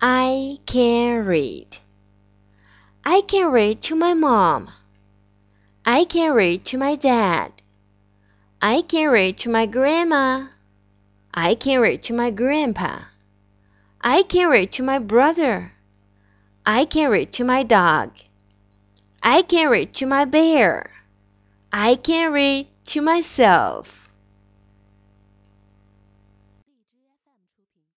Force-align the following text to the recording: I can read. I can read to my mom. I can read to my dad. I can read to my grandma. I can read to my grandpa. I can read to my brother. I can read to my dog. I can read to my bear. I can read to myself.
I 0.00 0.58
can 0.64 1.24
read. 1.26 1.76
I 3.04 3.20
can 3.22 3.50
read 3.50 3.82
to 3.82 3.96
my 3.96 4.14
mom. 4.14 4.70
I 5.84 6.04
can 6.04 6.34
read 6.34 6.64
to 6.66 6.78
my 6.78 6.94
dad. 6.94 7.50
I 8.62 8.82
can 8.82 9.10
read 9.10 9.38
to 9.38 9.50
my 9.50 9.66
grandma. 9.66 10.46
I 11.34 11.56
can 11.56 11.80
read 11.80 12.04
to 12.04 12.14
my 12.14 12.30
grandpa. 12.30 13.00
I 14.00 14.22
can 14.22 14.48
read 14.48 14.70
to 14.72 14.84
my 14.84 15.00
brother. 15.00 15.72
I 16.64 16.84
can 16.84 17.10
read 17.10 17.32
to 17.32 17.44
my 17.44 17.64
dog. 17.64 18.12
I 19.20 19.42
can 19.42 19.68
read 19.68 19.94
to 19.94 20.06
my 20.06 20.26
bear. 20.26 20.92
I 21.72 21.96
can 21.96 22.32
read 22.32 22.68
to 22.84 23.00
myself. 23.02 23.97